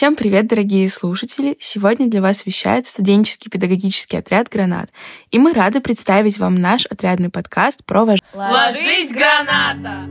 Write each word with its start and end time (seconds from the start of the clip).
Всем 0.00 0.16
привет, 0.16 0.46
дорогие 0.46 0.88
слушатели! 0.88 1.58
Сегодня 1.60 2.08
для 2.08 2.22
вас 2.22 2.46
вещает 2.46 2.86
студенческий 2.86 3.50
педагогический 3.50 4.16
отряд 4.16 4.48
«Гранат». 4.48 4.88
И 5.30 5.38
мы 5.38 5.52
рады 5.52 5.82
представить 5.82 6.38
вам 6.38 6.54
наш 6.54 6.86
отрядный 6.86 7.28
подкаст 7.28 7.84
про 7.84 8.06
вож... 8.06 8.18
Ложись, 8.32 9.12
граната! 9.12 10.08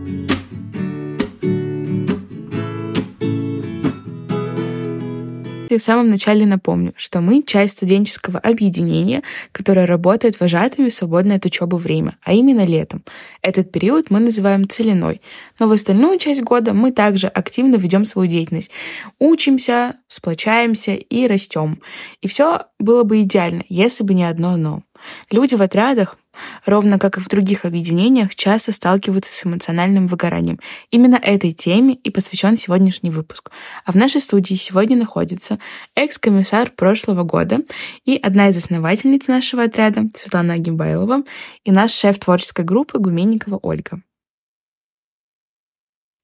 И 5.70 5.78
в 5.78 5.82
самом 5.84 6.10
начале 6.10 6.48
напомню, 6.48 6.94
что 6.98 7.22
мы 7.22 7.44
часть 7.44 7.78
студенческого 7.78 8.40
объединения, 8.40 9.22
которое 9.52 9.86
работает 9.86 10.40
вожатыми 10.40 10.90
в 10.90 10.94
свободное 10.94 11.38
от 11.38 11.46
учебы 11.46 11.78
время, 11.78 12.18
а 12.24 12.34
именно 12.34 12.66
летом. 12.66 13.04
Этот 13.44 13.72
период 13.72 14.10
мы 14.10 14.20
называем 14.20 14.68
целиной, 14.68 15.22
но 15.60 15.68
в 15.68 15.72
остальную 15.72 16.18
часть 16.18 16.42
года 16.42 16.74
мы 16.74 16.92
также 16.92 17.28
активно 17.28 17.76
ведем 17.76 18.04
свою 18.06 18.30
деятельность. 18.30 18.72
Учимся, 19.20 19.98
сплочаемся 20.08 20.94
и 20.94 21.28
растем. 21.28 21.82
И 22.22 22.28
все 22.28 22.64
было 22.80 23.04
бы 23.04 23.22
идеально, 23.22 23.64
если 23.70 24.04
бы 24.04 24.16
не 24.16 24.24
одно 24.24 24.58
«но». 24.58 24.84
Люди 25.32 25.56
в 25.56 25.62
отрядах, 25.62 26.18
ровно 26.66 27.00
как 27.00 27.18
и 27.18 27.22
в 27.22 27.28
других 27.28 27.66
объединениях, 27.66 28.36
часто 28.36 28.72
сталкиваются 28.72 29.34
с 29.34 29.46
эмоциональным 29.46 30.08
выгоранием. 30.08 30.60
Именно 30.92 31.16
этой 31.16 31.52
теме 31.52 31.94
и 31.94 32.10
посвящен 32.10 32.58
сегодняшний 32.58 33.10
выпуск. 33.10 33.52
А 33.86 33.92
в 33.92 33.96
нашей 33.96 34.22
студии 34.22 34.56
сегодня 34.56 34.98
находится 34.98 35.60
экс-комиссар 35.96 36.72
прошлого 36.72 37.24
года 37.24 37.60
и 38.06 38.18
одна 38.18 38.50
из 38.50 38.58
основательниц 38.58 39.28
нашего 39.28 39.64
отряда 39.64 40.10
Светлана 40.16 40.54
Агимбайлова 40.54 41.24
и 41.64 41.72
наш 41.72 41.92
шеф 41.92 42.20
творческой 42.20 42.66
группы 42.66 43.00
Гуменникова 43.00 43.60
Ольга. 43.62 44.02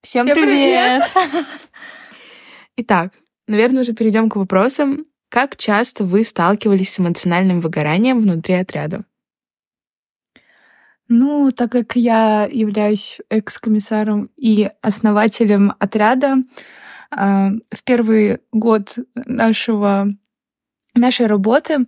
Всем, 0.01 0.25
Всем 0.25 0.35
привет! 0.35 1.03
привет! 1.13 1.45
Итак, 2.77 3.13
наверное, 3.47 3.81
уже 3.81 3.93
перейдем 3.93 4.29
к 4.29 4.35
вопросам. 4.35 5.05
Как 5.35 5.57
часто 5.57 6.05
вы 6.05 6.23
сталкивались 6.23 6.93
с 6.93 6.99
эмоциональным 7.01 7.59
выгоранием 7.59 8.21
внутри 8.21 8.53
отряда? 8.53 9.03
Ну, 11.09 11.51
так 11.51 11.73
как 11.73 11.97
я 11.97 12.47
являюсь 12.49 13.19
экс-комиссаром 13.27 14.29
и 14.37 14.69
основателем 14.81 15.73
отряда, 15.77 16.37
а, 17.11 17.49
в 17.69 17.83
первый 17.83 18.39
год 18.53 18.95
нашего, 19.13 20.07
нашей 20.93 21.25
работы 21.25 21.85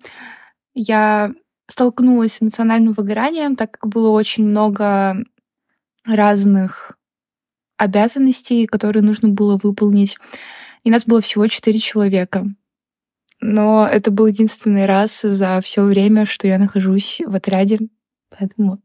я 0.73 1.31
столкнулась 1.67 2.33
с 2.33 2.41
эмоциональным 2.41 2.91
выгоранием, 2.91 3.55
так 3.55 3.79
как 3.79 3.89
было 3.89 4.09
очень 4.09 4.45
много 4.45 5.23
разных 6.03 6.97
обязанностей, 7.77 8.65
которые 8.65 9.03
нужно 9.03 9.29
было 9.29 9.57
выполнить. 9.57 10.17
И 10.83 10.91
нас 10.91 11.05
было 11.05 11.21
всего 11.21 11.47
четыре 11.47 11.79
человека. 11.79 12.45
Но 13.39 13.87
это 13.87 14.11
был 14.11 14.27
единственный 14.27 14.85
раз 14.85 15.21
за 15.21 15.61
все 15.61 15.83
время, 15.83 16.25
что 16.25 16.47
я 16.47 16.57
нахожусь 16.57 17.21
в 17.25 17.35
отряде. 17.35 17.79
Поэтому 18.29 18.71
вот. 18.71 18.81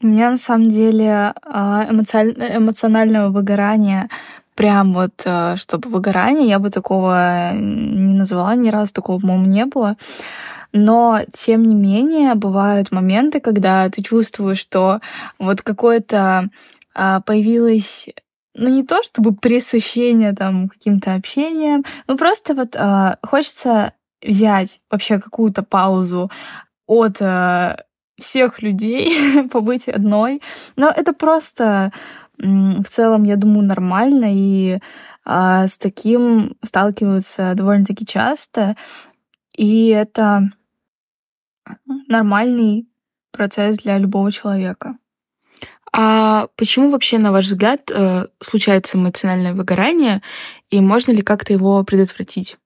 У 0.00 0.06
меня 0.06 0.30
на 0.30 0.36
самом 0.36 0.68
деле 0.68 1.34
а, 1.42 1.86
эмоционального 1.90 3.30
выгорания 3.30 4.08
прям 4.54 4.94
вот, 4.94 5.22
а, 5.24 5.56
чтобы 5.56 5.88
выгорание, 5.88 6.48
я 6.48 6.58
бы 6.58 6.70
такого 6.70 7.52
не 7.54 8.18
назвала, 8.18 8.54
ни 8.54 8.68
разу 8.68 8.92
такого, 8.92 9.20
по-моему, 9.20 9.46
не 9.46 9.64
было. 9.64 9.96
Но, 10.72 11.20
тем 11.32 11.64
не 11.64 11.74
менее, 11.74 12.34
бывают 12.34 12.92
моменты, 12.92 13.40
когда 13.40 13.88
ты 13.88 14.02
чувствуешь, 14.02 14.58
что 14.58 15.00
вот 15.38 15.62
какое-то 15.62 16.50
а, 16.94 17.20
появилось 17.20 18.08
ну 18.58 18.68
не 18.68 18.84
то 18.84 19.02
чтобы 19.02 19.34
пресыщение 19.34 20.34
там 20.34 20.68
каким-то 20.68 21.14
общением, 21.14 21.84
но 22.06 22.16
просто 22.16 22.54
вот 22.54 22.76
хочется 23.22 23.92
взять 24.20 24.80
вообще 24.90 25.20
какую-то 25.20 25.62
паузу 25.62 26.30
от 26.86 27.20
всех 28.18 28.62
людей, 28.62 29.48
побыть 29.52 29.88
одной. 29.88 30.42
Но 30.76 30.88
это 30.88 31.12
просто 31.12 31.92
в 32.38 32.84
целом, 32.84 33.24
я 33.24 33.36
думаю, 33.36 33.64
нормально, 33.64 34.26
и 34.30 34.78
а, 35.24 35.66
с 35.66 35.76
таким 35.76 36.56
сталкиваются 36.62 37.54
довольно-таки 37.54 38.06
часто. 38.06 38.76
И 39.56 39.88
это 39.88 40.50
нормальный 42.06 42.88
процесс 43.32 43.78
для 43.78 43.98
любого 43.98 44.30
человека. 44.30 44.96
А 45.92 46.48
почему 46.56 46.90
вообще, 46.90 47.18
на 47.18 47.32
ваш 47.32 47.46
взгляд, 47.46 47.90
э, 47.90 48.26
случается 48.40 48.98
эмоциональное 48.98 49.54
выгорание, 49.54 50.22
и 50.70 50.80
можно 50.80 51.12
ли 51.12 51.22
как-то 51.22 51.52
его 51.52 51.82
предотвратить? 51.84 52.58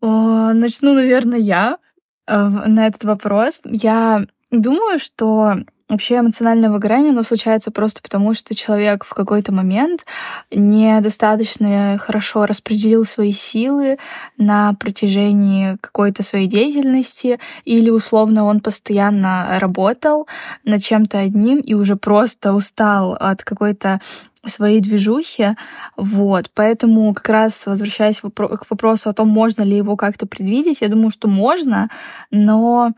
Начну, 0.00 0.94
наверное, 0.94 1.38
я. 1.38 1.78
Э, 2.26 2.48
на 2.48 2.86
этот 2.86 3.04
вопрос. 3.04 3.60
Я 3.64 4.26
думаю, 4.50 4.98
что 4.98 5.56
Вообще 5.88 6.18
эмоциональное 6.18 6.68
выгорание, 6.68 7.12
оно 7.12 7.22
случается 7.22 7.70
просто 7.70 8.02
потому, 8.02 8.34
что 8.34 8.56
человек 8.56 9.04
в 9.04 9.14
какой-то 9.14 9.52
момент 9.52 10.04
недостаточно 10.50 11.96
хорошо 12.00 12.44
распределил 12.44 13.04
свои 13.04 13.30
силы 13.30 13.98
на 14.36 14.74
протяжении 14.74 15.76
какой-то 15.80 16.24
своей 16.24 16.48
деятельности, 16.48 17.38
или 17.64 17.90
условно 17.90 18.46
он 18.46 18.58
постоянно 18.60 19.58
работал 19.60 20.26
над 20.64 20.82
чем-то 20.82 21.20
одним 21.20 21.58
и 21.58 21.74
уже 21.74 21.94
просто 21.94 22.52
устал 22.52 23.12
от 23.12 23.44
какой-то 23.44 24.00
своей 24.44 24.80
движухи. 24.80 25.54
Вот. 25.96 26.50
Поэтому 26.52 27.14
как 27.14 27.28
раз 27.28 27.64
возвращаясь 27.64 28.20
к 28.20 28.70
вопросу 28.70 29.08
о 29.08 29.12
том, 29.12 29.28
можно 29.28 29.62
ли 29.62 29.76
его 29.76 29.94
как-то 29.94 30.26
предвидеть, 30.26 30.80
я 30.80 30.88
думаю, 30.88 31.10
что 31.10 31.28
можно, 31.28 31.90
но 32.32 32.92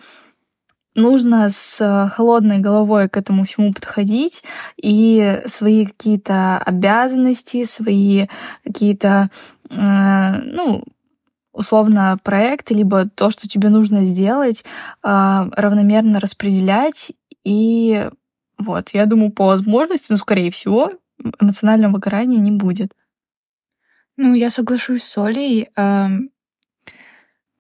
нужно 0.98 1.48
с 1.50 2.10
холодной 2.14 2.58
головой 2.58 3.08
к 3.08 3.16
этому 3.16 3.44
всему 3.44 3.72
подходить 3.72 4.42
и 4.76 5.42
свои 5.46 5.86
какие-то 5.86 6.58
обязанности, 6.58 7.64
свои 7.64 8.26
какие-то, 8.64 9.30
э, 9.70 10.32
ну, 10.44 10.84
условно, 11.52 12.18
проекты, 12.22 12.74
либо 12.74 13.08
то, 13.08 13.30
что 13.30 13.48
тебе 13.48 13.68
нужно 13.68 14.04
сделать, 14.04 14.64
э, 14.64 15.50
равномерно 15.56 16.20
распределять. 16.20 17.12
И 17.44 18.08
вот, 18.58 18.90
я 18.90 19.06
думаю, 19.06 19.32
по 19.32 19.46
возможности, 19.46 20.12
ну, 20.12 20.18
скорее 20.18 20.50
всего, 20.50 20.92
эмоционального 21.40 21.92
выгорания 21.92 22.38
не 22.38 22.52
будет. 22.52 22.92
Ну, 24.16 24.34
я 24.34 24.50
соглашусь 24.50 25.04
с 25.04 25.16
Олей. 25.18 25.68
Эм, 25.76 26.30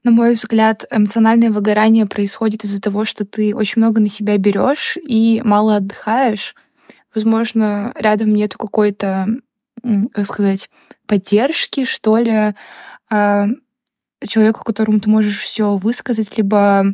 на 0.08 0.14
мой 0.14 0.32
взгляд, 0.32 0.86
эмоциональное 0.90 1.50
выгорание 1.50 2.06
происходит 2.06 2.64
из-за 2.64 2.80
того, 2.80 3.04
что 3.04 3.26
ты 3.26 3.54
очень 3.54 3.82
много 3.82 4.00
на 4.00 4.08
себя 4.08 4.38
берешь 4.38 4.96
и 4.96 5.42
мало 5.44 5.76
отдыхаешь. 5.76 6.54
Возможно, 7.14 7.92
рядом 7.94 8.32
нету 8.32 8.56
какой-то, 8.56 9.26
как 10.12 10.24
сказать, 10.24 10.70
поддержки, 11.06 11.84
что 11.84 12.16
ли, 12.16 12.54
а, 13.10 13.48
человеку, 14.26 14.64
которому 14.64 14.98
ты 14.98 15.10
можешь 15.10 15.40
все 15.40 15.76
высказать, 15.76 16.38
либо 16.38 16.86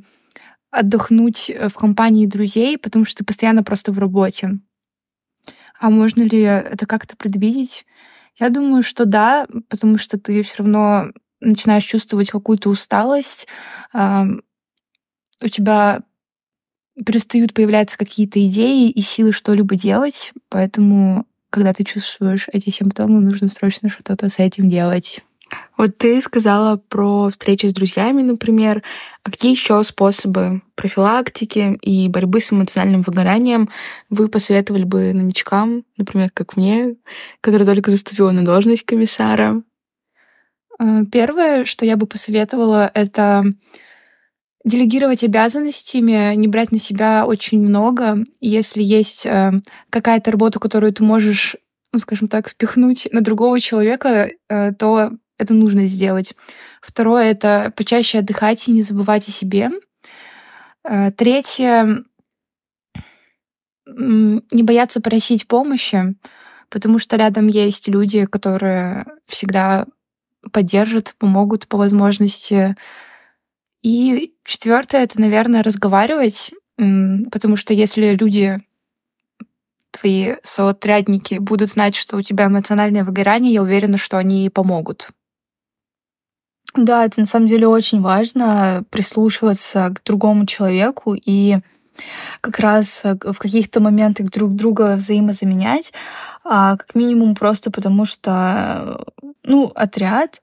отдохнуть 0.72 1.52
в 1.68 1.74
компании 1.74 2.26
друзей, 2.26 2.78
потому 2.78 3.04
что 3.04 3.18
ты 3.18 3.24
постоянно 3.24 3.62
просто 3.62 3.92
в 3.92 3.98
работе. 4.00 4.58
А 5.78 5.88
можно 5.88 6.24
ли 6.24 6.40
это 6.40 6.84
как-то 6.86 7.16
предвидеть? 7.16 7.86
Я 8.40 8.48
думаю, 8.48 8.82
что 8.82 9.04
да, 9.04 9.46
потому 9.68 9.98
что 9.98 10.18
ты 10.18 10.42
все 10.42 10.64
равно 10.64 11.12
начинаешь 11.44 11.84
чувствовать 11.84 12.30
какую-то 12.30 12.70
усталость, 12.70 13.46
у 13.92 15.48
тебя 15.48 16.00
перестают 17.04 17.54
появляться 17.54 17.98
какие-то 17.98 18.44
идеи 18.46 18.90
и 18.90 19.00
силы 19.02 19.32
что-либо 19.32 19.76
делать, 19.76 20.32
поэтому, 20.48 21.26
когда 21.50 21.72
ты 21.72 21.84
чувствуешь 21.84 22.46
эти 22.52 22.70
симптомы, 22.70 23.20
нужно 23.20 23.48
срочно 23.48 23.88
что-то 23.88 24.28
с 24.28 24.38
этим 24.38 24.68
делать. 24.68 25.22
Вот 25.76 25.98
ты 25.98 26.20
сказала 26.20 26.76
про 26.76 27.30
встречи 27.30 27.66
с 27.66 27.72
друзьями, 27.72 28.22
например. 28.22 28.82
А 29.22 29.30
какие 29.30 29.52
еще 29.52 29.82
способы 29.82 30.62
профилактики 30.74 31.78
и 31.82 32.08
борьбы 32.08 32.40
с 32.40 32.52
эмоциональным 32.52 33.02
выгоранием 33.02 33.68
вы 34.08 34.28
посоветовали 34.28 34.84
бы 34.84 35.12
новичкам, 35.12 35.84
например, 35.96 36.30
как 36.32 36.56
мне, 36.56 36.96
которая 37.40 37.66
только 37.66 37.90
заступила 37.90 38.30
на 38.30 38.44
должность 38.44 38.84
комиссара? 38.84 39.62
Э, 40.78 41.04
первое, 41.10 41.64
что 41.64 41.84
я 41.84 41.96
бы 41.96 42.06
посоветовала, 42.06 42.90
это 42.94 43.44
делегировать 44.64 45.22
обязанностями, 45.22 46.34
не 46.34 46.48
брать 46.48 46.72
на 46.72 46.78
себя 46.78 47.26
очень 47.26 47.60
много. 47.60 48.24
Если 48.40 48.82
есть 48.82 49.26
э, 49.26 49.52
какая-то 49.90 50.30
работа, 50.30 50.58
которую 50.58 50.92
ты 50.92 51.02
можешь, 51.02 51.56
ну, 51.92 51.98
скажем 51.98 52.28
так, 52.28 52.48
спихнуть 52.48 53.08
на 53.12 53.20
другого 53.20 53.60
человека, 53.60 54.30
э, 54.48 54.72
то 54.72 55.12
это 55.38 55.52
нужно 55.52 55.86
сделать. 55.86 56.34
Второе— 56.80 57.24
это 57.30 57.72
почаще 57.76 58.18
отдыхать 58.18 58.68
и 58.68 58.72
не 58.72 58.82
забывать 58.82 59.28
о 59.28 59.32
себе. 59.32 59.70
Третье— 61.16 62.04
не 63.86 64.62
бояться 64.62 65.00
просить 65.00 65.48
помощи, 65.48 66.14
потому 66.68 66.98
что 66.98 67.16
рядом 67.16 67.48
есть 67.48 67.88
люди, 67.88 68.26
которые 68.26 69.06
всегда 69.26 69.86
поддержат, 70.52 71.14
помогут 71.18 71.66
по 71.68 71.78
возможности. 71.78 72.76
И 73.82 74.34
четвертое 74.44 75.02
это, 75.04 75.20
наверное, 75.20 75.62
разговаривать, 75.62 76.52
потому 76.76 77.56
что 77.56 77.74
если 77.74 78.14
люди 78.14 78.60
твои 79.90 80.34
соотрядники 80.42 81.34
будут 81.34 81.70
знать, 81.70 81.94
что 81.94 82.16
у 82.16 82.22
тебя 82.22 82.46
эмоциональное 82.46 83.04
выгорание, 83.04 83.52
я 83.52 83.62
уверена, 83.62 83.98
что 83.98 84.18
они 84.18 84.50
помогут. 84.50 85.10
Да, 86.74 87.04
это 87.04 87.20
на 87.20 87.26
самом 87.26 87.46
деле 87.46 87.68
очень 87.68 88.00
важно 88.00 88.84
прислушиваться 88.90 89.90
к 89.90 90.02
другому 90.04 90.44
человеку 90.46 91.14
и 91.14 91.58
как 92.40 92.58
раз 92.58 93.04
э, 93.04 93.16
в 93.20 93.38
каких-то 93.38 93.80
моментах 93.80 94.30
друг 94.30 94.54
друга 94.54 94.96
взаимозаменять, 94.96 95.92
а 96.44 96.76
как 96.76 96.94
минимум 96.94 97.34
просто 97.34 97.70
потому 97.70 98.04
что, 98.04 99.04
ну, 99.44 99.72
отряд, 99.74 100.40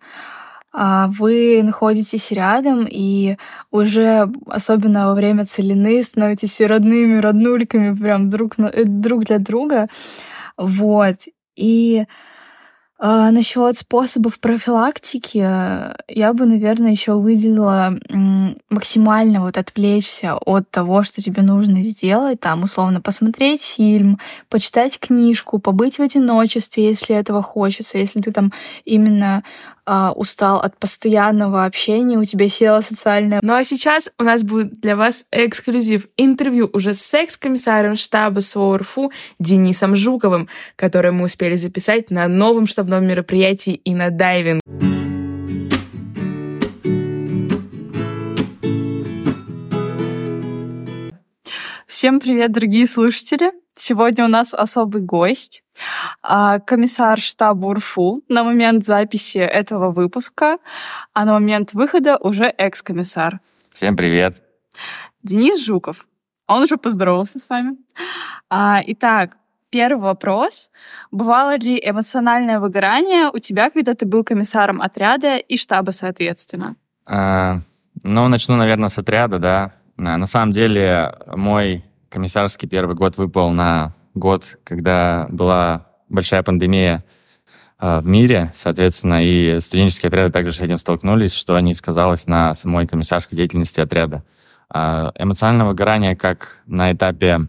а 0.73 1.07
вы 1.07 1.61
находитесь 1.63 2.31
рядом, 2.31 2.87
и 2.89 3.37
уже, 3.71 4.29
особенно 4.47 5.07
во 5.07 5.15
время 5.15 5.45
целины, 5.45 6.01
становитесь 6.03 6.61
родными, 6.61 7.19
роднульками 7.19 7.93
прям 7.93 8.29
друг, 8.29 8.57
э, 8.57 8.83
друг 8.85 9.25
для 9.25 9.39
друга. 9.39 9.87
Вот. 10.57 11.17
И 11.55 12.05
а, 13.03 13.31
насчет 13.31 13.77
способов 13.77 14.39
профилактики 14.39 15.37
я 15.37 16.33
бы, 16.33 16.45
наверное, 16.45 16.91
еще 16.91 17.13
выделила 17.13 17.97
максимально 18.69 19.41
вот 19.41 19.57
отвлечься 19.57 20.35
от 20.35 20.69
того, 20.69 21.01
что 21.01 21.19
тебе 21.19 21.41
нужно 21.41 21.81
сделать, 21.81 22.39
там, 22.39 22.61
условно, 22.61 23.01
посмотреть 23.01 23.63
фильм, 23.63 24.19
почитать 24.49 24.99
книжку, 24.99 25.57
побыть 25.57 25.97
в 25.97 26.01
одиночестве, 26.03 26.85
если 26.89 27.15
этого 27.15 27.41
хочется, 27.41 27.97
если 27.97 28.21
ты 28.21 28.31
там 28.31 28.53
именно 28.85 29.43
а, 29.93 30.13
устал 30.13 30.61
от 30.61 30.77
постоянного 30.77 31.65
общения, 31.65 32.17
у 32.17 32.23
тебя 32.23 32.47
села 32.47 32.79
социальная... 32.79 33.41
Ну 33.43 33.53
а 33.53 33.65
сейчас 33.65 34.09
у 34.17 34.23
нас 34.23 34.41
будет 34.41 34.79
для 34.79 34.95
вас 34.95 35.25
эксклюзив 35.33 36.07
интервью 36.15 36.69
уже 36.71 36.93
с 36.93 37.13
экс-комиссаром 37.13 37.97
штаба 37.97 38.39
СОРФУ 38.39 39.11
Денисом 39.37 39.97
Жуковым, 39.97 40.47
которое 40.77 41.11
мы 41.11 41.25
успели 41.25 41.57
записать 41.57 42.09
на 42.09 42.29
новом 42.29 42.67
штабном 42.67 43.05
мероприятии 43.05 43.73
и 43.73 43.93
на 43.93 44.11
дайвинг. 44.11 44.61
Всем 52.01 52.19
привет, 52.19 52.51
дорогие 52.51 52.87
слушатели! 52.87 53.51
Сегодня 53.75 54.25
у 54.25 54.27
нас 54.27 54.55
особый 54.55 55.03
гость, 55.03 55.63
а, 56.23 56.57
комиссар 56.57 57.19
штаба 57.19 57.67
УРФУ 57.67 58.23
на 58.27 58.43
момент 58.43 58.83
записи 58.83 59.37
этого 59.37 59.91
выпуска, 59.91 60.57
а 61.13 61.25
на 61.25 61.33
момент 61.33 61.75
выхода 61.75 62.17
уже 62.17 62.45
экс-комиссар. 62.45 63.39
Всем 63.71 63.95
привет. 63.95 64.41
Денис 65.21 65.63
Жуков. 65.63 66.07
Он 66.47 66.63
уже 66.63 66.77
поздоровался 66.77 67.37
с 67.37 67.47
вами. 67.47 67.77
А, 68.49 68.81
итак, 68.87 69.37
первый 69.69 70.01
вопрос. 70.01 70.71
Бывало 71.11 71.55
ли 71.55 71.79
эмоциональное 71.79 72.59
выгорание 72.59 73.29
у 73.31 73.37
тебя, 73.37 73.69
когда 73.69 73.93
ты 73.93 74.07
был 74.07 74.23
комиссаром 74.23 74.81
отряда 74.81 75.37
и 75.37 75.55
штаба, 75.55 75.91
соответственно? 75.91 76.77
А, 77.05 77.59
ну, 78.01 78.27
начну, 78.27 78.55
наверное, 78.55 78.89
с 78.89 78.97
отряда, 78.97 79.37
да. 79.37 79.73
На 79.97 80.25
самом 80.25 80.51
деле, 80.51 81.15
мой 81.27 81.85
комиссарский 82.11 82.67
первый 82.67 82.95
год 82.95 83.17
выпал 83.17 83.49
на 83.51 83.95
год, 84.13 84.59
когда 84.63 85.27
была 85.29 85.87
большая 86.09 86.43
пандемия 86.43 87.05
э, 87.79 87.99
в 87.99 88.05
мире, 88.05 88.51
соответственно, 88.53 89.23
и 89.23 89.59
студенческие 89.61 90.09
отряды 90.09 90.31
также 90.31 90.51
с 90.51 90.61
этим 90.61 90.77
столкнулись, 90.77 91.33
что 91.33 91.57
не 91.59 91.73
сказалось 91.73 92.27
на 92.27 92.53
самой 92.53 92.85
комиссарской 92.85 93.37
деятельности 93.37 93.79
отряда. 93.79 94.23
Э, 94.73 95.11
эмоциональное 95.17 95.65
выгорание 95.65 96.15
как 96.15 96.61
на 96.65 96.91
этапе, 96.91 97.47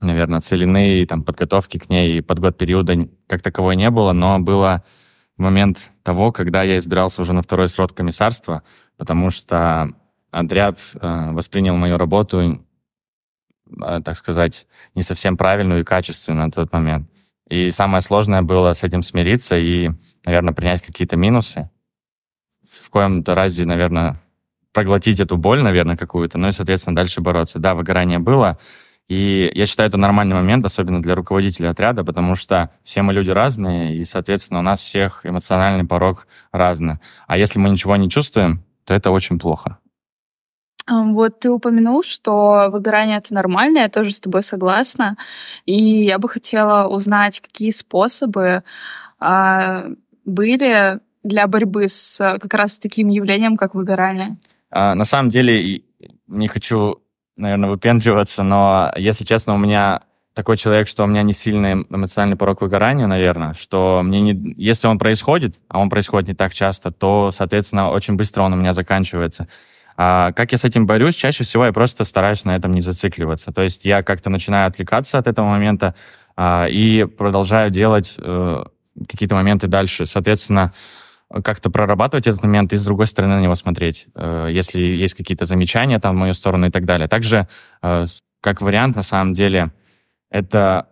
наверное, 0.00 0.40
целины 0.40 1.00
и 1.00 1.06
там, 1.06 1.22
подготовки 1.22 1.78
к 1.78 1.88
ней 1.88 2.18
и 2.18 2.20
под 2.20 2.40
год 2.40 2.58
периода 2.58 2.94
как 3.28 3.40
таковой 3.40 3.76
не 3.76 3.88
было, 3.90 4.12
но 4.12 4.40
было 4.40 4.82
в 5.36 5.42
момент 5.42 5.92
того, 6.02 6.32
когда 6.32 6.64
я 6.64 6.78
избирался 6.78 7.22
уже 7.22 7.32
на 7.32 7.42
второй 7.42 7.68
срок 7.68 7.94
комиссарства, 7.94 8.64
потому 8.96 9.30
что 9.30 9.92
отряд 10.32 10.78
э, 11.00 11.30
воспринял 11.32 11.76
мою 11.76 11.98
работу 11.98 12.65
так 14.04 14.16
сказать, 14.16 14.66
не 14.94 15.02
совсем 15.02 15.36
правильную 15.36 15.80
и 15.80 15.84
качественную 15.84 16.46
на 16.46 16.52
тот 16.52 16.72
момент. 16.72 17.08
И 17.48 17.70
самое 17.70 18.00
сложное 18.00 18.42
было 18.42 18.72
с 18.72 18.82
этим 18.82 19.02
смириться 19.02 19.56
и, 19.56 19.90
наверное, 20.24 20.54
принять 20.54 20.82
какие-то 20.82 21.16
минусы. 21.16 21.70
В 22.68 22.90
коем-то 22.90 23.34
разе, 23.34 23.64
наверное, 23.64 24.20
проглотить 24.72 25.20
эту 25.20 25.36
боль, 25.36 25.62
наверное, 25.62 25.96
какую-то, 25.96 26.38
ну 26.38 26.48
и, 26.48 26.52
соответственно, 26.52 26.96
дальше 26.96 27.20
бороться. 27.20 27.58
Да, 27.58 27.74
выгорание 27.74 28.18
было, 28.18 28.58
и 29.08 29.50
я 29.54 29.66
считаю, 29.66 29.88
это 29.88 29.98
нормальный 29.98 30.34
момент, 30.34 30.64
особенно 30.64 31.00
для 31.00 31.14
руководителя 31.14 31.70
отряда, 31.70 32.02
потому 32.04 32.34
что 32.34 32.70
все 32.82 33.02
мы 33.02 33.12
люди 33.12 33.30
разные, 33.30 33.96
и, 33.96 34.04
соответственно, 34.04 34.60
у 34.60 34.62
нас 34.62 34.80
всех 34.80 35.24
эмоциональный 35.24 35.84
порог 35.84 36.26
разный. 36.50 36.98
А 37.28 37.38
если 37.38 37.60
мы 37.60 37.70
ничего 37.70 37.94
не 37.96 38.10
чувствуем, 38.10 38.64
то 38.84 38.94
это 38.94 39.12
очень 39.12 39.38
плохо. 39.38 39.78
Вот 40.88 41.40
ты 41.40 41.50
упомянул, 41.50 42.02
что 42.02 42.68
выгорание 42.70 43.18
это 43.18 43.34
нормально, 43.34 43.78
я 43.78 43.88
тоже 43.88 44.12
с 44.12 44.20
тобой 44.20 44.42
согласна. 44.42 45.16
И 45.64 46.04
я 46.04 46.18
бы 46.18 46.28
хотела 46.28 46.86
узнать, 46.86 47.40
какие 47.40 47.70
способы 47.70 48.62
а, 49.18 49.86
были 50.24 51.00
для 51.24 51.46
борьбы 51.48 51.88
с 51.88 52.18
как 52.40 52.54
раз 52.54 52.78
таким 52.78 53.08
явлением, 53.08 53.56
как 53.56 53.74
выгорание. 53.74 54.36
А, 54.70 54.94
на 54.94 55.04
самом 55.04 55.30
деле, 55.30 55.82
не 56.28 56.48
хочу, 56.48 57.00
наверное, 57.36 57.70
выпендриваться, 57.70 58.44
но, 58.44 58.92
если 58.96 59.24
честно, 59.24 59.54
у 59.54 59.58
меня 59.58 60.02
такой 60.34 60.56
человек, 60.58 60.86
что 60.86 61.04
у 61.04 61.06
меня 61.06 61.22
не 61.22 61.32
сильный 61.32 61.72
эмоциональный 61.72 62.36
порог 62.36 62.60
выгорания, 62.60 63.06
наверное, 63.06 63.54
что 63.54 64.02
мне 64.04 64.20
не... 64.20 64.54
Если 64.56 64.86
он 64.86 64.98
происходит, 64.98 65.56
а 65.68 65.78
он 65.78 65.88
происходит 65.88 66.28
не 66.28 66.34
так 66.34 66.52
часто, 66.52 66.92
то, 66.92 67.30
соответственно, 67.32 67.90
очень 67.90 68.16
быстро 68.16 68.42
он 68.42 68.52
у 68.52 68.56
меня 68.56 68.74
заканчивается. 68.74 69.48
А 69.96 70.32
как 70.32 70.52
я 70.52 70.58
с 70.58 70.64
этим 70.64 70.86
борюсь? 70.86 71.16
Чаще 71.16 71.44
всего 71.44 71.66
я 71.66 71.72
просто 71.72 72.04
стараюсь 72.04 72.44
на 72.44 72.54
этом 72.54 72.72
не 72.72 72.80
зацикливаться. 72.80 73.52
То 73.52 73.62
есть 73.62 73.84
я 73.84 74.02
как-то 74.02 74.30
начинаю 74.30 74.68
отвлекаться 74.68 75.18
от 75.18 75.26
этого 75.26 75.46
момента 75.48 75.94
а, 76.36 76.66
и 76.68 77.04
продолжаю 77.04 77.70
делать 77.70 78.16
э, 78.18 78.64
какие-то 79.08 79.34
моменты 79.34 79.68
дальше. 79.68 80.06
Соответственно, 80.06 80.72
как-то 81.42 81.70
прорабатывать 81.70 82.26
этот 82.26 82.42
момент 82.42 82.72
и 82.72 82.76
с 82.76 82.84
другой 82.84 83.06
стороны 83.06 83.36
на 83.36 83.40
него 83.40 83.54
смотреть, 83.54 84.06
э, 84.14 84.48
если 84.50 84.80
есть 84.80 85.14
какие-то 85.14 85.44
замечания 85.44 85.98
там 85.98 86.14
в 86.14 86.18
мою 86.18 86.34
сторону 86.34 86.66
и 86.66 86.70
так 86.70 86.84
далее. 86.84 87.08
Также, 87.08 87.48
э, 87.82 88.04
как 88.40 88.60
вариант, 88.60 88.96
на 88.96 89.02
самом 89.02 89.32
деле, 89.32 89.72
это 90.30 90.88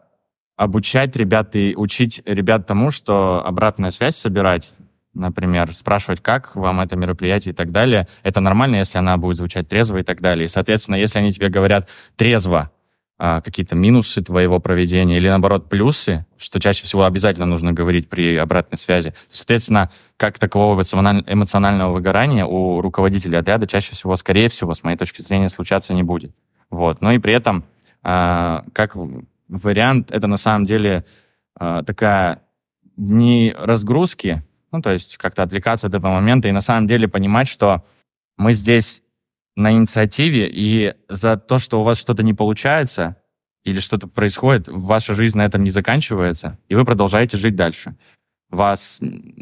обучать 0.57 1.17
ребят 1.17 1.57
и 1.57 1.75
учить 1.77 2.23
ребят 2.25 2.67
тому, 2.67 2.91
что 2.91 3.45
обратная 3.45 3.91
связь 3.91 4.17
собирать 4.17 4.73
например, 5.15 5.73
спрашивать, 5.73 6.21
как 6.21 6.55
вам 6.57 6.81
это 6.81 6.97
мероприятие 6.97 7.53
и 7.53 7.57
так 7.57 7.73
далее, 7.73 8.09
это 8.23 8.41
нормально, 8.41 8.77
если 8.77 8.99
она 8.99 9.17
будет 9.17 9.37
звучать 9.37 9.69
трезво 9.69 9.99
и 9.99 10.03
так 10.03 10.21
далее. 10.21 10.47
И, 10.47 10.49
соответственно, 10.49 10.97
если 10.97 11.19
они 11.19 11.33
тебе 11.33 11.49
говорят 11.49 11.89
трезво, 12.17 12.71
а, 13.17 13.41
какие-то 13.41 13.77
минусы 13.77 14.23
твоего 14.23 14.59
проведения 14.59 15.17
или, 15.17 15.29
наоборот, 15.29 15.69
плюсы, 15.69 16.27
что 16.37 16.59
чаще 16.59 16.83
всего 16.83 17.05
обязательно 17.05 17.47
нужно 17.47 17.73
говорить 17.73 18.09
при 18.09 18.37
обратной 18.37 18.77
связи. 18.77 19.15
Соответственно, 19.29 19.91
как 20.17 20.41
такового 20.41 20.83
эмоционального 20.83 21.93
выгорания 21.93 22.45
у 22.45 22.81
руководителя 22.81 23.39
отряда 23.39 23.69
чаще 23.69 23.93
всего, 23.93 24.17
скорее 24.17 24.49
всего, 24.49 24.75
с 24.75 24.83
моей 24.83 24.97
точки 24.97 25.23
зрения, 25.23 25.49
случаться 25.49 25.95
не 25.95 26.03
будет. 26.03 26.35
Вот. 26.71 27.03
Но 27.03 27.13
и 27.13 27.19
при 27.19 27.35
этом, 27.35 27.65
а, 28.03 28.65
как 28.73 28.97
вариант, 29.49 30.11
это 30.11 30.27
на 30.27 30.37
самом 30.37 30.65
деле 30.65 31.05
а, 31.55 31.85
такая 31.85 32.43
не 32.97 33.55
разгрузки, 33.57 34.43
ну, 34.75 34.83
то 34.83 34.91
есть 34.91 35.19
как-то 35.19 35.45
отвлекаться 35.45 35.87
от 35.87 35.95
этого 35.95 36.15
момента 36.15 36.49
и 36.49 36.53
на 36.53 36.61
самом 36.61 36.89
деле 36.89 37.07
понимать, 37.07 37.47
что 37.47 37.85
мы 38.37 38.53
здесь 38.55 39.03
на 39.55 39.71
инициативе, 39.71 40.51
и 40.53 40.95
за 41.09 41.37
то, 41.37 41.59
что 41.59 41.81
у 41.81 41.85
вас 41.85 41.97
что-то 41.97 42.25
не 42.25 42.35
получается 42.35 43.17
или 43.63 43.79
что-то 43.79 44.09
происходит, 44.09 44.67
ваша 44.67 45.15
жизнь 45.15 45.39
на 45.39 45.45
этом 45.45 45.63
не 45.63 45.71
заканчивается, 45.71 46.59
и 46.69 46.75
вы 46.75 46.85
продолжаете 46.85 47.37
жить 47.37 47.55
дальше. 47.55 47.97
Вас, 48.51 49.01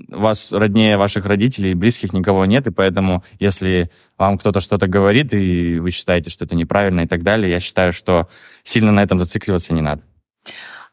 вас 0.08 0.52
роднее 0.52 0.98
ваших 0.98 1.24
родителей, 1.24 1.72
близких 1.72 2.12
никого 2.12 2.44
нет, 2.44 2.66
и 2.66 2.70
поэтому, 2.70 3.24
если 3.40 3.90
вам 4.18 4.36
кто-то 4.36 4.60
что-то 4.60 4.86
говорит, 4.86 5.32
и 5.32 5.78
вы 5.78 5.90
считаете, 5.90 6.28
что 6.28 6.44
это 6.44 6.54
неправильно 6.54 7.00
и 7.00 7.06
так 7.06 7.22
далее, 7.22 7.50
я 7.50 7.58
считаю, 7.58 7.94
что 7.94 8.28
сильно 8.64 8.92
на 8.92 9.02
этом 9.02 9.18
зацикливаться 9.18 9.72
не 9.72 9.80
надо. 9.80 10.02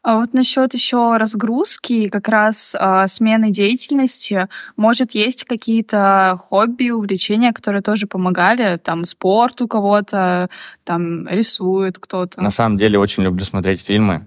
А 0.02 0.16
вот 0.16 0.32
насчет 0.32 0.72
еще 0.72 1.18
разгрузки, 1.18 2.08
как 2.08 2.28
раз 2.28 2.74
э, 2.78 3.06
смены 3.06 3.50
деятельности, 3.50 4.48
может, 4.76 5.12
есть 5.12 5.44
какие-то 5.44 6.38
хобби, 6.38 6.88
увлечения, 6.88 7.52
которые 7.52 7.82
тоже 7.82 8.06
помогали, 8.06 8.78
там 8.82 9.04
спорт 9.04 9.60
у 9.60 9.68
кого-то, 9.68 10.48
там 10.84 11.28
рисует 11.28 11.98
кто-то? 11.98 12.40
На 12.40 12.50
самом 12.50 12.78
деле 12.78 12.98
очень 12.98 13.24
люблю 13.24 13.44
смотреть 13.44 13.82
фильмы. 13.82 14.26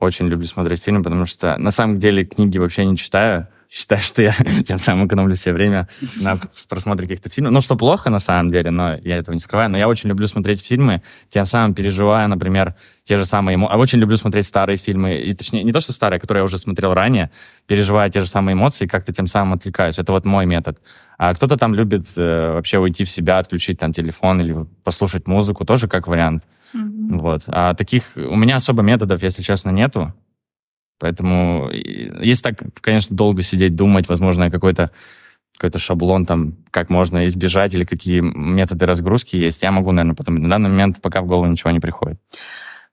Очень 0.00 0.26
люблю 0.26 0.46
смотреть 0.46 0.82
фильмы, 0.82 1.04
потому 1.04 1.24
что 1.24 1.56
на 1.56 1.70
самом 1.70 2.00
деле 2.00 2.24
книги 2.24 2.58
вообще 2.58 2.84
не 2.84 2.96
читаю. 2.96 3.46
Считаю, 3.68 4.00
что 4.00 4.22
я 4.22 4.34
тем 4.64 4.78
самым 4.78 5.06
экономлю 5.06 5.36
себе 5.36 5.54
время 5.54 5.88
на 6.20 6.38
просмотре 6.68 7.06
каких-то 7.06 7.28
фильмов. 7.30 7.52
Ну, 7.52 7.60
что 7.60 7.76
плохо 7.76 8.10
на 8.10 8.18
самом 8.18 8.50
деле, 8.50 8.70
но 8.70 8.94
я 8.96 9.16
этого 9.16 9.34
не 9.34 9.40
скрываю. 9.40 9.70
Но 9.70 9.78
я 9.78 9.88
очень 9.88 10.08
люблю 10.08 10.26
смотреть 10.26 10.64
фильмы, 10.64 11.02
тем 11.28 11.44
самым 11.44 11.74
переживая, 11.74 12.26
например, 12.26 12.74
те 13.04 13.16
же 13.16 13.24
самые 13.24 13.56
эмоции. 13.56 13.74
А 13.74 13.78
очень 13.78 13.98
люблю 13.98 14.16
смотреть 14.16 14.46
старые 14.46 14.76
фильмы, 14.76 15.14
и 15.16 15.34
точнее, 15.34 15.62
не 15.62 15.72
то, 15.72 15.80
что 15.80 15.92
старые, 15.92 16.20
которые 16.20 16.42
я 16.42 16.44
уже 16.44 16.58
смотрел 16.58 16.94
ранее, 16.94 17.30
переживая 17.66 18.08
те 18.08 18.20
же 18.20 18.26
самые 18.26 18.54
эмоции, 18.54 18.86
как-то 18.86 19.12
тем 19.12 19.26
самым 19.26 19.54
отвлекаюсь. 19.54 19.98
Это 19.98 20.12
вот 20.12 20.24
мой 20.24 20.46
метод. 20.46 20.78
А 21.18 21.34
кто-то 21.34 21.56
там 21.56 21.74
любит 21.74 22.06
э, 22.16 22.52
вообще 22.52 22.78
уйти 22.78 23.04
в 23.04 23.10
себя, 23.10 23.38
отключить 23.38 23.78
там 23.78 23.92
телефон 23.92 24.40
или 24.40 24.66
послушать 24.84 25.26
музыку, 25.26 25.64
тоже 25.64 25.88
как 25.88 26.06
вариант. 26.06 26.44
Mm-hmm. 26.74 27.18
Вот. 27.18 27.42
А 27.46 27.74
таких 27.74 28.04
у 28.16 28.36
меня 28.36 28.56
особо 28.56 28.82
методов, 28.82 29.22
если 29.22 29.42
честно, 29.42 29.70
нету. 29.70 30.12
Поэтому 30.98 31.70
если 31.70 32.42
так, 32.42 32.62
конечно, 32.80 33.16
долго 33.16 33.42
сидеть, 33.42 33.76
думать, 33.76 34.08
возможно, 34.08 34.50
какой-то 34.50 34.90
какой-то 35.56 35.78
шаблон, 35.78 36.24
там, 36.26 36.58
как 36.70 36.90
можно 36.90 37.26
избежать 37.26 37.72
или 37.74 37.84
какие 37.84 38.20
методы 38.20 38.84
разгрузки 38.84 39.36
есть, 39.36 39.62
я 39.62 39.72
могу, 39.72 39.90
наверное, 39.90 40.14
потом. 40.14 40.34
На 40.36 40.50
данный 40.50 40.68
момент 40.68 41.00
пока 41.00 41.22
в 41.22 41.26
голову 41.26 41.46
ничего 41.46 41.70
не 41.70 41.80
приходит. 41.80 42.20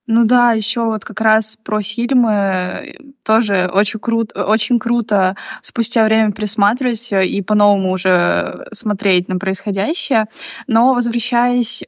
Ну 0.05 0.25
да, 0.25 0.51
еще 0.51 0.83
вот 0.83 1.05
как 1.05 1.21
раз 1.21 1.57
про 1.63 1.81
фильмы 1.81 2.95
тоже 3.23 3.69
очень 3.73 4.01
круто, 4.01 4.43
очень 4.45 4.77
круто 4.77 5.37
спустя 5.61 6.03
время 6.03 6.31
присматривать 6.31 7.13
и 7.13 7.41
по-новому 7.41 7.91
уже 7.91 8.67
смотреть 8.73 9.29
на 9.29 9.37
происходящее. 9.37 10.25
Но 10.67 10.93
возвращаясь 10.93 11.83
э, 11.83 11.85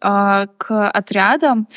к 0.57 0.89
отрядам, 0.89 1.67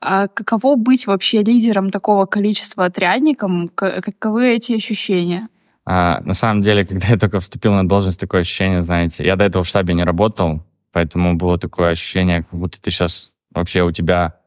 э, 0.00 0.28
каково 0.32 0.76
быть 0.76 1.08
вообще 1.08 1.42
лидером 1.42 1.90
такого 1.90 2.26
количества 2.26 2.84
отрядником? 2.84 3.68
Каковы 3.68 4.50
эти 4.50 4.74
ощущения? 4.74 5.48
А, 5.84 6.20
на 6.20 6.34
самом 6.34 6.62
деле, 6.62 6.84
когда 6.84 7.08
я 7.08 7.18
только 7.18 7.40
вступил 7.40 7.72
на 7.72 7.88
должность, 7.88 8.20
такое 8.20 8.42
ощущение, 8.42 8.84
знаете, 8.84 9.24
я 9.24 9.34
до 9.34 9.44
этого 9.44 9.64
в 9.64 9.68
штабе 9.68 9.94
не 9.94 10.04
работал, 10.04 10.62
поэтому 10.92 11.34
было 11.34 11.58
такое 11.58 11.90
ощущение, 11.90 12.44
как 12.44 12.60
будто 12.60 12.80
ты 12.80 12.92
сейчас 12.92 13.32
вообще 13.52 13.82
у 13.82 13.90
тебя 13.90 14.37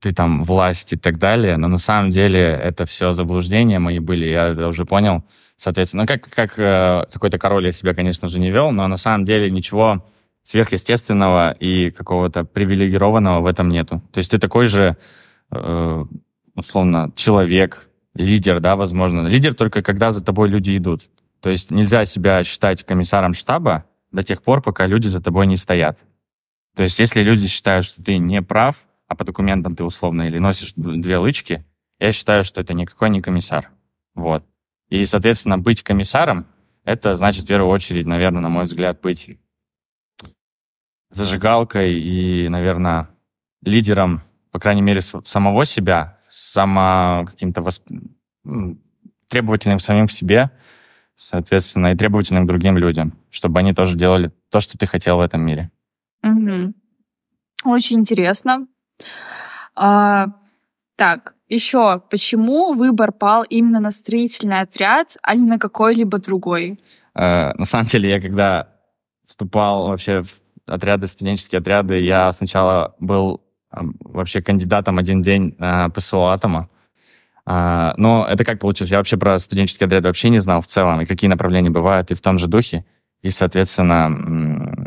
ты 0.00 0.12
там 0.12 0.44
власть 0.44 0.92
и 0.92 0.96
так 0.96 1.18
далее, 1.18 1.56
но 1.56 1.68
на 1.68 1.78
самом 1.78 2.10
деле 2.10 2.40
это 2.40 2.84
все 2.86 3.12
заблуждения 3.12 3.78
мои 3.78 3.98
были, 3.98 4.26
я 4.26 4.68
уже 4.68 4.84
понял. 4.84 5.24
Соответственно, 5.56 6.04
ну, 6.04 6.06
как, 6.06 6.30
как 6.30 6.58
э, 6.58 7.04
какой-то 7.12 7.38
король 7.38 7.66
я 7.66 7.72
себя, 7.72 7.94
конечно 7.94 8.28
же, 8.28 8.38
не 8.38 8.50
вел, 8.50 8.70
но 8.70 8.86
на 8.86 8.96
самом 8.96 9.24
деле 9.24 9.50
ничего 9.50 10.06
сверхъестественного 10.44 11.50
и 11.50 11.90
какого-то 11.90 12.44
привилегированного 12.44 13.40
в 13.40 13.46
этом 13.46 13.68
нету. 13.68 14.02
То 14.12 14.18
есть 14.18 14.30
ты 14.30 14.38
такой 14.38 14.66
же, 14.66 14.96
э, 15.50 16.04
условно, 16.54 17.12
человек, 17.16 17.88
лидер, 18.14 18.60
да, 18.60 18.76
возможно. 18.76 19.26
Лидер 19.26 19.54
только 19.54 19.82
когда 19.82 20.12
за 20.12 20.24
тобой 20.24 20.48
люди 20.48 20.76
идут. 20.76 21.10
То 21.40 21.50
есть 21.50 21.70
нельзя 21.70 22.04
себя 22.04 22.44
считать 22.44 22.84
комиссаром 22.84 23.34
штаба 23.34 23.84
до 24.12 24.22
тех 24.22 24.42
пор, 24.42 24.62
пока 24.62 24.86
люди 24.86 25.08
за 25.08 25.22
тобой 25.22 25.46
не 25.46 25.56
стоят. 25.56 26.04
То 26.76 26.84
есть 26.84 26.98
если 27.00 27.22
люди 27.22 27.48
считают, 27.48 27.84
что 27.84 28.02
ты 28.02 28.18
не 28.18 28.42
прав, 28.42 28.86
а 29.08 29.16
по 29.16 29.24
документам 29.24 29.74
ты 29.74 29.84
условно 29.84 30.22
или 30.22 30.38
носишь 30.38 30.74
две 30.76 31.18
лычки, 31.18 31.64
я 31.98 32.12
считаю, 32.12 32.44
что 32.44 32.60
это 32.60 32.74
никакой 32.74 33.10
не 33.10 33.20
комиссар. 33.20 33.70
Вот. 34.14 34.44
И, 34.88 35.04
соответственно, 35.04 35.58
быть 35.58 35.82
комиссаром, 35.82 36.46
это 36.84 37.14
значит, 37.16 37.44
в 37.44 37.48
первую 37.48 37.70
очередь, 37.70 38.06
наверное, 38.06 38.40
на 38.40 38.48
мой 38.48 38.64
взгляд, 38.64 39.00
быть 39.00 39.38
зажигалкой 41.10 41.98
и, 41.98 42.48
наверное, 42.48 43.08
лидером, 43.62 44.22
по 44.50 44.60
крайней 44.60 44.82
мере, 44.82 45.00
самого 45.00 45.64
себя, 45.64 46.18
само 46.28 47.26
каким-то 47.26 47.62
восп... 47.62 47.86
требовательным 49.28 49.78
самим 49.78 50.06
к 50.06 50.12
себе, 50.12 50.50
соответственно, 51.16 51.88
и 51.92 51.96
требовательным 51.96 52.44
к 52.44 52.48
другим 52.48 52.78
людям, 52.78 53.18
чтобы 53.30 53.58
они 53.58 53.72
тоже 53.72 53.96
делали 53.96 54.32
то, 54.50 54.60
что 54.60 54.78
ты 54.78 54.86
хотел 54.86 55.16
в 55.16 55.20
этом 55.20 55.42
мире. 55.42 55.70
Угу. 56.22 56.74
Очень 57.64 58.00
интересно. 58.00 58.66
А, 59.74 60.26
так, 60.96 61.34
еще, 61.48 62.02
почему 62.10 62.74
выбор 62.74 63.12
пал 63.12 63.44
именно 63.44 63.80
на 63.80 63.90
строительный 63.90 64.60
отряд, 64.60 65.16
а 65.22 65.34
не 65.34 65.46
на 65.46 65.58
какой-либо 65.58 66.18
другой? 66.18 66.80
А, 67.14 67.54
на 67.54 67.64
самом 67.64 67.86
деле, 67.86 68.10
я 68.10 68.20
когда 68.20 68.68
вступал 69.26 69.88
вообще 69.88 70.22
в 70.22 70.40
отряды, 70.66 71.06
студенческие 71.06 71.60
отряды, 71.60 72.00
я 72.00 72.32
сначала 72.32 72.94
был 72.98 73.42
вообще 73.70 74.42
кандидатом 74.42 74.98
один 74.98 75.22
день 75.22 75.54
на 75.58 75.88
ПСО 75.90 76.32
«Атома». 76.32 76.68
А, 77.44 77.94
но 77.96 78.26
это 78.28 78.44
как 78.44 78.60
получилось? 78.60 78.90
Я 78.90 78.98
вообще 78.98 79.16
про 79.16 79.38
студенческие 79.38 79.86
отряды 79.86 80.08
вообще 80.08 80.28
не 80.28 80.38
знал 80.38 80.60
в 80.60 80.66
целом, 80.66 81.00
и 81.00 81.06
какие 81.06 81.30
направления 81.30 81.70
бывают, 81.70 82.10
и 82.10 82.14
в 82.14 82.20
том 82.20 82.36
же 82.36 82.46
духе. 82.46 82.84
И, 83.22 83.30
соответственно, 83.30 84.86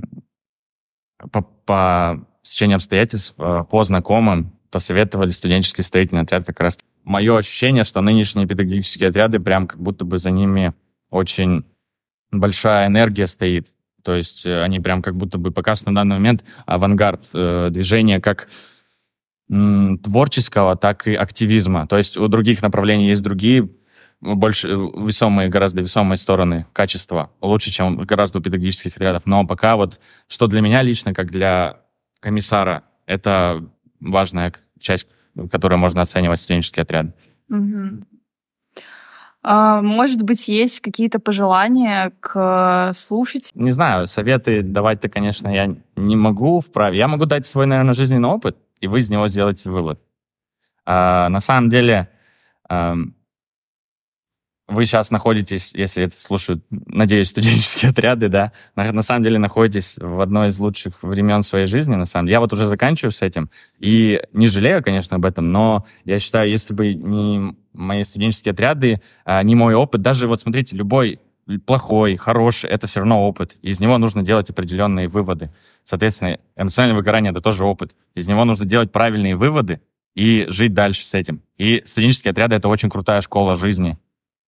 по, 1.32 1.42
по 1.42 2.26
стечение 2.44 2.76
обстоятельств 2.76 3.36
э, 3.38 3.64
по 3.70 3.84
знакомым 3.84 4.54
посоветовали 4.72 5.32
студенческий 5.32 5.84
строительный 5.84 6.22
отряд 6.22 6.46
как 6.46 6.60
раз. 6.60 6.78
Мое 7.04 7.38
ощущение, 7.38 7.84
что 7.84 8.02
нынешние 8.02 8.48
педагогические 8.48 9.10
отряды 9.10 9.40
прям 9.40 9.68
как 9.68 9.82
будто 9.82 10.06
бы 10.06 10.18
за 10.18 10.32
ними 10.32 10.74
очень 11.10 11.66
большая 12.32 12.88
энергия 12.88 13.28
стоит. 13.28 13.74
То 14.04 14.16
есть 14.16 14.46
э, 14.46 14.62
они 14.62 14.80
прям 14.80 15.02
как 15.02 15.16
будто 15.16 15.38
бы 15.38 15.52
пока 15.52 15.76
что 15.76 15.92
на 15.92 16.02
данный 16.02 16.16
момент 16.16 16.44
авангард 16.66 17.30
э, 17.34 17.70
движения 17.72 18.20
как 18.20 18.48
м, 19.50 20.00
творческого, 20.00 20.76
так 20.76 21.08
и 21.08 21.16
активизма. 21.16 21.88
То 21.88 21.98
есть 21.98 22.18
у 22.18 22.28
других 22.28 22.62
направлений 22.62 23.08
есть 23.08 23.24
другие 23.24 23.70
больше 24.22 24.70
весомые, 24.70 25.50
гораздо 25.50 25.82
весомые 25.82 26.18
стороны 26.18 26.68
качества, 26.74 27.32
лучше, 27.42 27.72
чем 27.72 27.98
гораздо 27.98 28.40
у 28.40 28.42
педагогических 28.42 28.96
отрядов. 28.96 29.24
Но 29.26 29.46
пока 29.46 29.76
вот, 29.76 30.00
что 30.28 30.48
для 30.48 30.62
меня 30.62 30.84
лично, 30.84 31.14
как 31.14 31.32
для 31.32 31.81
комиссара. 32.22 32.84
Это 33.06 33.66
важная 34.00 34.54
часть, 34.80 35.10
которую 35.52 35.80
можно 35.80 36.02
оценивать 36.02 36.40
студенческий 36.40 36.84
отряд. 36.84 37.08
Угу. 37.50 38.06
А, 39.44 39.82
может 39.82 40.22
быть, 40.22 40.48
есть 40.48 40.80
какие-то 40.82 41.20
пожелания 41.20 42.14
к 42.20 42.92
слушателям? 42.94 43.66
Не 43.66 43.72
знаю, 43.72 44.06
советы 44.06 44.62
давать-то, 44.62 45.10
конечно, 45.10 45.50
я 45.50 45.76
не 45.96 46.16
могу 46.16 46.60
вправе. 46.60 46.98
Я 46.98 47.08
могу 47.08 47.26
дать 47.26 47.46
свой, 47.46 47.66
наверное, 47.66 47.96
жизненный 47.96 48.30
опыт, 48.30 48.58
и 48.80 48.88
вы 48.88 49.00
из 49.00 49.10
него 49.10 49.28
сделаете 49.28 49.70
вывод. 49.70 50.00
А, 50.86 51.28
на 51.30 51.42
самом 51.42 51.70
деле, 51.70 52.10
вы 54.72 54.86
сейчас 54.86 55.12
находитесь, 55.12 55.74
если 55.76 56.06
это 56.06 56.20
слушают, 56.20 56.64
надеюсь, 56.70 57.30
студенческие 57.30 57.92
отряды, 57.92 58.30
да, 58.30 58.54
на, 58.76 58.92
на 58.92 59.02
самом 59.02 59.24
деле 59.24 59.38
находитесь 59.38 59.98
в 60.00 60.22
одной 60.22 60.48
из 60.48 60.58
лучших 60.60 61.04
времен 61.04 61.44
своей 61.44 61.66
жизни, 61.66 61.96
на 61.96 62.06
самом 62.06 62.28
деле. 62.28 62.34
Я 62.34 62.40
вот 62.40 62.54
уже 62.54 62.66
заканчиваю 62.66 63.12
с 63.12 63.22
этим, 63.22 63.50
и 63.80 64.22
не 64.34 64.48
жалею, 64.48 64.82
конечно, 64.82 65.18
об 65.18 65.26
этом, 65.26 65.52
но 65.52 65.86
я 66.06 66.20
считаю, 66.20 66.50
если 66.50 66.74
бы 66.74 66.94
не 66.94 67.56
мои 67.74 68.04
студенческие 68.04 68.54
отряды, 68.54 69.02
а, 69.26 69.44
не 69.44 69.56
мой 69.56 69.76
опыт, 69.76 70.02
даже 70.02 70.28
вот 70.28 70.42
смотрите, 70.42 70.76
любой 70.76 71.20
плохой, 71.66 72.16
хороший, 72.16 72.70
это 72.70 72.88
все 72.88 73.02
равно 73.02 73.28
опыт. 73.28 73.58
Из 73.62 73.80
него 73.80 73.98
нужно 73.98 74.24
делать 74.24 74.50
определенные 74.50 75.08
выводы. 75.08 75.52
Соответственно, 75.84 76.40
эмоциональное 76.56 76.98
выгорание— 76.98 77.32
это 77.32 77.42
тоже 77.42 77.66
опыт. 77.66 77.94
Из 78.16 78.28
него 78.28 78.46
нужно 78.46 78.66
делать 78.66 78.92
правильные 78.92 79.36
выводы 79.36 79.82
и 80.16 80.46
жить 80.48 80.74
дальше 80.74 81.04
с 81.06 81.14
этим. 81.14 81.42
И 81.58 81.82
студенческие 81.86 82.32
отряды— 82.32 82.56
это 82.58 82.68
очень 82.70 82.90
крутая 82.90 83.22
школа 83.22 83.56
жизни. 83.56 83.98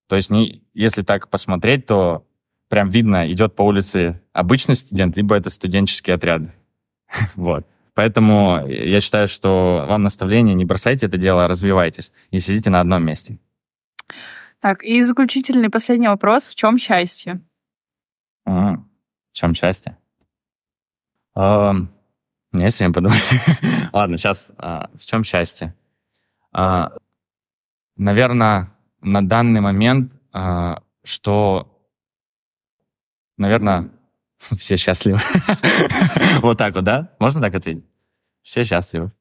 То 0.08 0.16
есть, 0.16 0.30
не, 0.30 0.64
если 0.74 1.02
так 1.02 1.30
посмотреть, 1.30 1.86
то 1.86 2.26
прям 2.70 2.90
видно, 2.90 3.32
идет 3.32 3.56
по 3.56 3.62
улице 3.64 4.22
обычный 4.34 4.76
студент, 4.76 5.16
либо 5.16 5.36
это 5.36 5.50
студенческий 5.50 6.14
отряд. 6.14 6.42
вот. 7.36 7.68
Поэтому 7.94 8.68
я 8.68 9.00
считаю, 9.02 9.28
что 9.28 9.86
вам 9.88 10.04
наставление, 10.04 10.56
не 10.56 10.66
бросайте 10.66 11.06
это 11.06 11.18
дело, 11.18 11.46
а 11.46 11.48
развивайтесь. 11.48 12.12
Не 12.32 12.40
сидите 12.40 12.70
на 12.70 12.82
одном 12.82 13.06
месте. 13.06 13.38
Так, 14.60 14.84
и 14.84 15.02
заключительный 15.04 15.70
последний 15.70 16.08
вопрос. 16.08 16.48
В 16.48 16.56
чем 16.56 16.78
счастье? 16.80 17.42
А, 18.46 18.78
в 18.78 19.34
чем 19.34 19.54
счастье? 19.54 19.98
А, 21.36 21.76
я 22.54 22.70
сегодня 22.70 22.94
подумаю. 22.94 23.20
Ладно, 23.94 24.18
сейчас. 24.18 24.54
А, 24.58 24.90
в 24.96 25.06
чем 25.06 25.24
счастье? 25.24 25.76
А, 26.52 26.94
наверное, 27.96 28.72
на 29.04 29.28
данный 29.28 29.62
момент, 29.62 30.12
а, 30.32 30.82
что, 31.04 31.80
наверное, 33.38 33.92
все 34.58 34.78
счастливы. 34.78 35.20
Вот 36.42 36.58
так 36.58 36.76
вот, 36.76 36.84
да? 36.84 37.12
Можно 37.20 37.42
так 37.42 37.56
ответить? 37.56 37.86
Все 38.42 38.64
счастливы. 38.64 39.12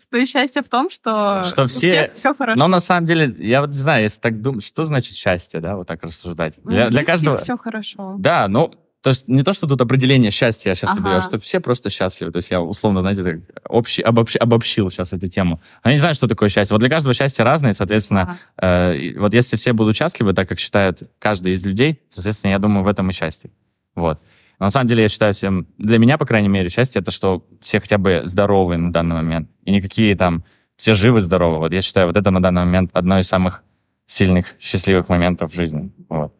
Что 0.00 0.18
и 0.18 0.26
счастье 0.26 0.62
в 0.62 0.68
том, 0.68 0.90
что, 0.90 1.44
что 1.44 1.66
все, 1.66 2.10
все 2.14 2.34
хорошо. 2.34 2.58
Но 2.58 2.66
на 2.66 2.80
самом 2.80 3.06
деле, 3.06 3.34
я 3.38 3.60
вот 3.60 3.70
не 3.70 3.76
знаю, 3.76 4.02
если 4.02 4.20
так 4.20 4.40
думать, 4.40 4.64
что 4.64 4.84
значит 4.84 5.14
счастье, 5.14 5.60
да, 5.60 5.76
вот 5.76 5.86
так 5.86 6.02
рассуждать. 6.02 6.54
Для, 6.64 6.88
для 6.88 7.04
каждого. 7.04 7.36
Все 7.36 7.56
хорошо. 7.56 8.16
Да, 8.18 8.48
ну, 8.48 8.72
то 9.02 9.10
есть 9.10 9.26
не 9.26 9.42
то, 9.42 9.52
что 9.52 9.66
тут 9.66 9.80
определение 9.80 10.30
счастья 10.30 10.70
я 10.70 10.74
сейчас 10.76 10.90
Ага. 10.90 10.98
выдаю, 10.98 11.18
а 11.18 11.22
что 11.22 11.38
все 11.40 11.58
просто 11.58 11.90
счастливы. 11.90 12.30
То 12.30 12.36
есть 12.36 12.52
я 12.52 12.60
условно, 12.60 13.00
знаете, 13.00 13.42
общий, 13.68 14.00
обобщ- 14.02 14.38
обобщил 14.38 14.90
сейчас 14.90 15.12
эту 15.12 15.28
тему. 15.28 15.60
Они 15.82 15.94
не 15.94 15.98
знают, 15.98 16.16
что 16.16 16.28
такое 16.28 16.48
счастье. 16.48 16.72
Вот 16.72 16.78
для 16.78 16.88
каждого 16.88 17.12
счастье 17.12 17.44
разное, 17.44 17.72
соответственно, 17.72 18.38
э, 18.60 18.96
и 18.96 19.18
вот 19.18 19.34
если 19.34 19.56
все 19.56 19.72
будут 19.72 19.96
счастливы, 19.96 20.34
так 20.34 20.48
как 20.48 20.60
считает 20.60 21.10
каждый 21.18 21.54
из 21.54 21.66
людей, 21.66 22.00
соответственно, 22.10 22.52
я 22.52 22.58
думаю, 22.60 22.84
в 22.84 22.88
этом 22.88 23.10
и 23.10 23.12
счастье. 23.12 23.50
Вот. 23.96 24.20
Но 24.60 24.66
на 24.66 24.70
самом 24.70 24.86
деле 24.86 25.02
я 25.02 25.08
считаю 25.08 25.34
всем, 25.34 25.66
для 25.78 25.98
меня, 25.98 26.16
по 26.16 26.24
крайней 26.24 26.48
мере, 26.48 26.68
счастье 26.68 27.00
это 27.02 27.10
что 27.10 27.44
все 27.60 27.80
хотя 27.80 27.98
бы 27.98 28.22
здоровы 28.24 28.76
на 28.76 28.92
данный 28.92 29.16
момент. 29.16 29.50
И 29.64 29.72
никакие 29.72 30.14
там, 30.14 30.44
все 30.76 30.94
живы, 30.94 31.20
здоровы. 31.20 31.58
Вот 31.58 31.72
я 31.72 31.82
считаю, 31.82 32.06
вот 32.06 32.16
это 32.16 32.30
на 32.30 32.40
данный 32.40 32.64
момент 32.64 32.90
одно 32.92 33.18
из 33.18 33.26
самых 33.26 33.64
сильных, 34.06 34.54
счастливых 34.60 35.08
моментов 35.08 35.52
в 35.52 35.56
жизни. 35.56 35.90
Вот. 36.08 36.32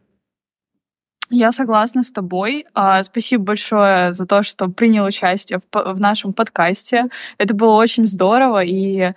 Я 1.29 1.51
согласна 1.51 2.03
с 2.03 2.11
тобой. 2.11 2.65
А, 2.73 3.01
Спасибо 3.01 3.43
большое 3.43 4.13
за 4.13 4.25
то, 4.25 4.43
что 4.43 4.67
принял 4.67 5.05
участие 5.05 5.61
в, 5.71 5.99
нашем 5.99 6.33
подкасте. 6.33 7.07
Это 7.37 7.55
было 7.55 7.75
очень 7.75 8.03
здорово 8.05 8.63
и 8.63 9.13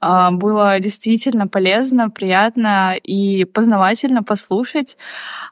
а, 0.00 0.30
было 0.32 0.80
действительно 0.80 1.46
полезно, 1.48 2.10
приятно 2.10 2.96
и 2.96 3.44
познавательно 3.44 4.22
послушать 4.22 4.96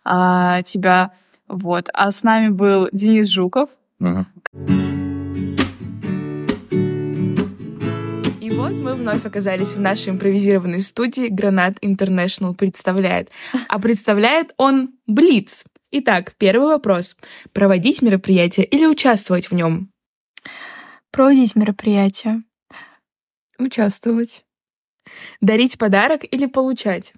а, 0.05 0.63
тебя. 0.63 1.13
Вот. 1.47 1.89
А 1.93 2.11
с 2.11 2.23
нами 2.23 2.49
был 2.49 2.89
Денис 2.93 3.29
Жуков. 3.29 3.71
И 8.41 8.51
вот 8.51 8.73
мы 8.73 8.93
вновь 8.93 9.25
оказались 9.25 9.75
в 9.75 9.81
нашей 9.81 10.11
импровизированной 10.11 10.81
студии 10.81 11.29
«Гранат 11.29 11.77
Интернешнл 11.81 12.55
представляет». 12.55 13.31
А 13.69 13.79
представляет 13.79 14.55
он 14.57 14.91
Блиц. 15.07 15.65
Итак, 15.91 16.35
первый 16.37 16.69
вопрос. 16.69 17.17
Проводить 17.53 18.03
мероприятие 18.03 18.67
или 18.67 18.85
участвовать 18.85 19.51
в 19.51 19.55
нем? 19.55 19.91
Проводить 21.11 21.57
мероприятие. 21.57 22.43
Участвовать. 23.59 24.45
Дарить 25.41 25.79
подарок 25.79 26.23
или 26.31 26.47
получать? 26.47 27.15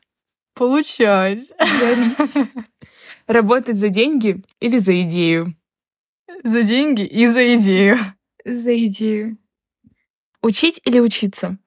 Получать. 0.55 1.53
Работать 3.27 3.77
за 3.77 3.89
деньги 3.89 4.43
или 4.61 4.79
за 4.79 5.03
идею? 5.03 5.57
За 6.45 6.63
деньги 6.63 7.03
и 7.03 7.27
за 7.27 7.57
идею. 7.57 7.99
За 8.45 8.75
идею. 8.87 9.37
Учить 10.43 10.81
или 10.85 11.01
учиться? 11.01 11.59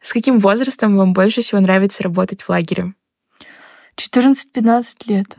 С 0.00 0.12
каким 0.12 0.38
возрастом 0.38 0.96
вам 0.96 1.12
больше 1.12 1.42
всего 1.42 1.60
нравится 1.60 2.02
работать 2.02 2.42
в 2.42 2.48
лагере? 2.48 2.94
14-15 4.02 4.96
лет. 5.06 5.36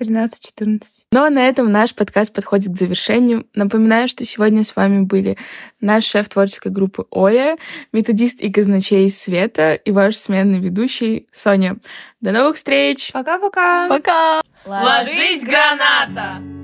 13-14. 0.00 0.82
Ну 1.12 1.22
а 1.22 1.30
на 1.30 1.46
этом 1.46 1.70
наш 1.70 1.94
подкаст 1.94 2.34
подходит 2.34 2.72
к 2.72 2.78
завершению. 2.78 3.46
Напоминаю, 3.54 4.08
что 4.08 4.24
сегодня 4.24 4.64
с 4.64 4.74
вами 4.74 5.02
были 5.02 5.36
наш 5.80 6.04
шеф 6.04 6.28
творческой 6.28 6.72
группы 6.72 7.06
Оля, 7.10 7.56
методист 7.92 8.40
и 8.40 8.50
казначей 8.50 9.10
Света 9.10 9.74
и 9.74 9.90
ваш 9.90 10.16
сменный 10.16 10.60
ведущий 10.60 11.28
Соня. 11.30 11.76
До 12.20 12.32
новых 12.32 12.56
встреч! 12.56 13.12
Пока-пока! 13.12 13.88
Пока! 13.88 14.40
Ложись, 14.64 15.44
граната! 15.44 16.61